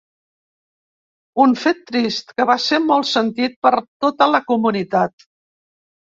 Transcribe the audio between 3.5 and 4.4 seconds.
per tota